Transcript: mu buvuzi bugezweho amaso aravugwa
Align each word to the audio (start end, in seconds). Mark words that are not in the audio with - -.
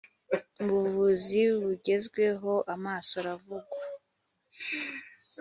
mu 0.63 0.69
buvuzi 0.81 1.41
bugezweho 1.63 2.53
amaso 2.75 3.13
aravugwa 3.21 3.83